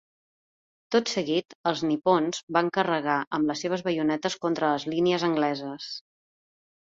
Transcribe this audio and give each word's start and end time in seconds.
Tot 0.93 1.09
seguit, 1.11 1.53
els 1.71 1.81
nipons 1.89 2.39
van 2.57 2.71
carregar 2.79 3.17
amb 3.39 3.51
les 3.53 3.61
seves 3.65 3.85
baionetes 3.89 4.37
contra 4.47 4.71
les 4.75 4.87
línies 4.95 5.27
angleses. 5.31 5.91